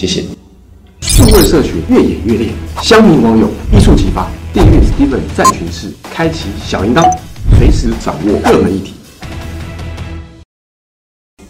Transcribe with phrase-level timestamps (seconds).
[0.00, 0.24] 谢谢。
[1.02, 2.48] 数位社群越演越烈，
[2.80, 4.26] 乡民网友一触即发。
[4.50, 7.06] 订阅 Steven 战群室，开启小铃铛，
[7.58, 8.94] 随时掌握热门议题。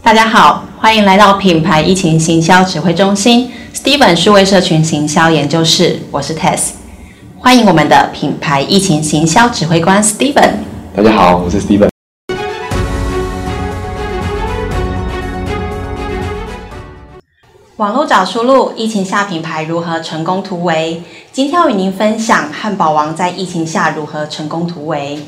[0.00, 6.68] 大家好，欢迎来到品牌疫情行销指挥中心 Steven 数位社群行销研究室，我是 Tess。
[7.36, 10.52] 欢迎我们的品牌疫情行销指挥官 Steven。
[10.94, 11.95] 大家好，我是 Steven。
[17.76, 21.02] 网络找出路，疫情下品牌如何成功突围？
[21.30, 25.18] 今天要与您分享汉堡王在疫情下如何成功突围。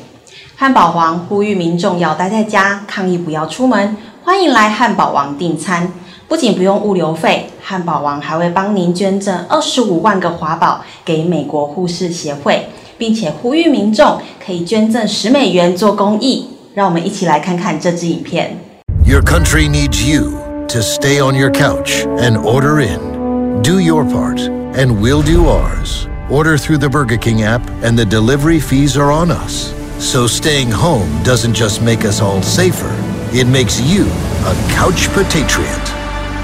[0.55, 5.93] 汉堡王呼吁民众要待在家，抗议不要出门，欢迎来汉堡王订餐，
[6.27, 16.47] 不仅不用物流费，汉堡王还会帮您捐赠二十五万个华宝给美国护士协会，并且呼吁民众可以捐赠十美元做公益。
[16.73, 18.57] 让我们一起来看看这支影片。
[19.05, 20.48] Your country needs you.
[20.69, 23.61] To stay on your couch and order in.
[23.63, 26.07] Do your part, and we'll do ours.
[26.29, 29.73] Order through the Burger King app, and the delivery fees are on us.
[30.03, 32.95] So staying home doesn't just make us all safer,
[33.33, 35.89] it makes you a couch patriot.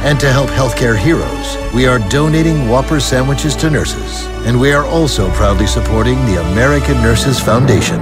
[0.04, 4.26] And to help healthcare heroes, we are donating Whopper sandwiches to nurses.
[4.48, 8.00] And we are also proudly supporting the American Nurses Foundation.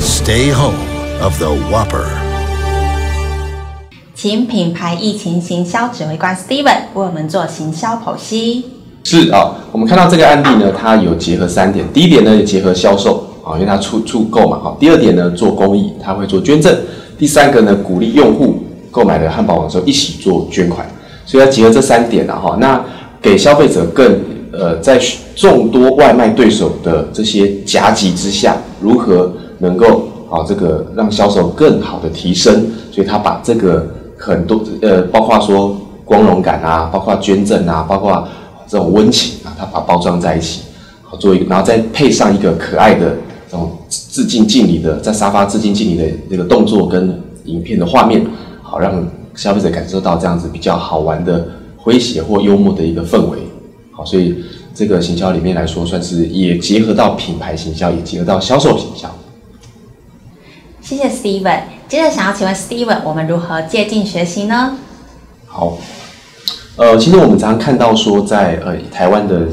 [0.00, 0.80] Stay home
[1.22, 2.21] of the Whopper.
[4.22, 8.66] 请品牌疫情行销指挥官 Steven 为我们做行销剖析。
[9.02, 11.84] 是啊，我们看到这个案例呢，它有结合三点。
[11.92, 14.76] 第一点呢，结合销售啊，因为它出出购嘛哈。
[14.78, 16.72] 第二点呢，做公益，它会做捐赠。
[17.18, 18.62] 第三个呢，鼓励用户
[18.92, 20.88] 购买了汉堡王之后一起做捐款。
[21.26, 22.80] 所以要结合这三点啊哈，那
[23.20, 24.20] 给消费者更
[24.52, 25.00] 呃，在
[25.34, 32.70] 众多外卖对手的这些夹击之下，如何能够啊这个让销售更好的提升？
[32.92, 33.84] 所以他把这个。
[34.24, 38.28] 很多呃，包括说光荣感啊，包括捐赠啊，包括
[38.68, 40.60] 这种温情啊，它把包装在一起，
[41.02, 43.16] 好做一个，然后再配上一个可爱的
[43.50, 48.24] 这种致敬敬礼的，在沙发致敬敬礼的那个动作跟影片的画面，
[48.62, 51.48] 好让消费者感受到这样子比较好玩的
[51.84, 53.38] 诙谐或幽默的一个氛围，
[53.90, 54.36] 好，所以
[54.72, 59.12] 这个行销里面来说，算是也结合到品牌行销，也结合到销售行销。
[60.92, 61.60] 谢谢 Steven。
[61.88, 64.76] 接着想要请问 Steven，我们如何借镜学习呢？
[65.46, 65.78] 好，
[66.76, 69.48] 呃，其实我们常常看到说，在呃台湾的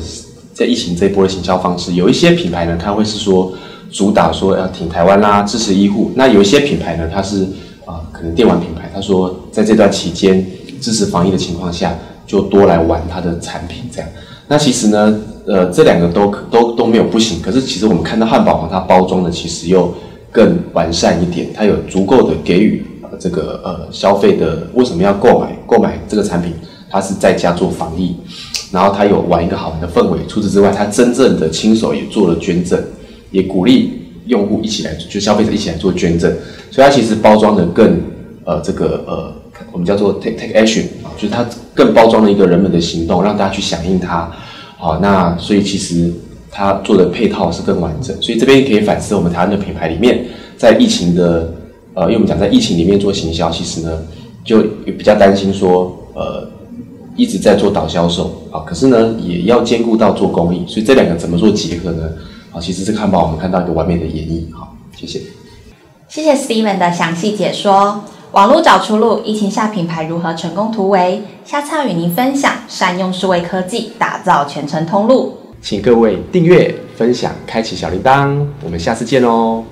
[0.53, 3.53] 在疫情这一波的行销方式，有一些品牌呢，它会是说
[3.89, 6.11] 主打说要挺台湾啦，支持医护。
[6.13, 7.43] 那有一些品牌呢，它是
[7.85, 10.45] 啊可能电玩品牌，他说在这段期间
[10.81, 11.95] 支持防疫的情况下，
[12.27, 14.09] 就多来玩它的产品这样。
[14.49, 17.41] 那其实呢，呃，这两个都都都没有不行。
[17.41, 19.93] 可是其实我们看到汉堡王它包装的其实又。
[20.31, 26.53] 更完善一点，它有足够的给予呃这个呃消费的为什么要购买购买这个产品？
[26.91, 28.15] 它是在家做防疫，
[28.71, 30.19] 然后它有玩一个好玩的氛围。
[30.27, 32.79] 除此之外，它真正的亲手也做了捐赠，
[33.31, 36.31] 也鼓励用户一起来，就消费者一起来做捐赠。
[36.71, 37.99] 所以它其实包装的更
[38.45, 39.33] 呃这个呃
[39.71, 44.31] 我们叫做 take take action 啊，就是它更包装了一个人们的行动，让大家去响应它。
[44.77, 46.13] 好，那所以其实。
[46.51, 48.15] 它做的配套是更完整。
[48.21, 50.25] 所以这边可以反思我们台湾的品牌里面，
[50.57, 51.53] 在疫情的
[51.93, 53.91] 呃，因为我们讲在疫情里面做行销，其实呢
[54.43, 56.47] 就比较担心说呃
[57.15, 62.03] 一直在做导销售啊，可是呢也要兼顾到做公益，所以这两个怎么做结合呢？
[62.51, 64.43] 啊，其实是看把我们看到一个完美的演绎。
[64.53, 65.21] 好，谢谢。
[66.07, 68.03] 谢谢 Steven 的详细解说。
[68.31, 71.23] 网络找出路，疫情下品牌如何成功突围？
[71.43, 75.38] 下次要与您分享善用数位科技，打造全程通路。
[75.61, 78.45] 请各位订阅分享开启小铃铛。
[78.63, 79.63] 我们下次见喽